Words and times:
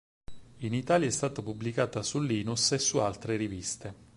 In 0.61 0.73
Italia 0.73 1.05
è 1.07 1.11
stata 1.11 1.43
pubblicata 1.43 2.01
su 2.01 2.19
"Linus" 2.21 2.71
e 2.71 2.79
su 2.79 2.97
altre 2.97 3.35
riviste. 3.37 3.93